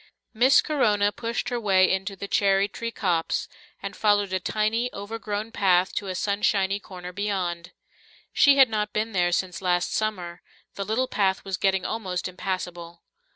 [0.33, 3.47] Miss Corona pushed her way into the cherry tree copse,
[3.83, 7.71] and followed a tiny, overgrown path to a sunshiny corner beyond.
[8.33, 10.41] She had not been there since last summer;
[10.73, 13.03] the little path was getting almost impassable.